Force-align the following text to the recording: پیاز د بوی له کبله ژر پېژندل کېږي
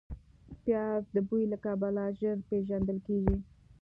پیاز 0.63 1.03
د 1.15 1.17
بوی 1.27 1.43
له 1.51 1.57
کبله 1.65 2.03
ژر 2.19 2.37
پېژندل 2.49 2.97
کېږي 3.07 3.35